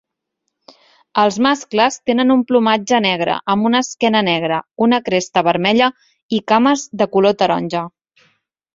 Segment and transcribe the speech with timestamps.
[1.23, 5.95] Els mascles tenen un plomatge negre amb una esquena negra, una cresta vermella
[6.41, 7.89] i cames de color taronja.